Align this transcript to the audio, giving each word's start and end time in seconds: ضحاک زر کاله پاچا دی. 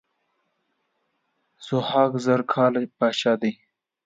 ضحاک 1.65 2.13
زر 2.25 2.41
کاله 2.51 2.81
پاچا 2.97 3.33
دی. 3.41 3.51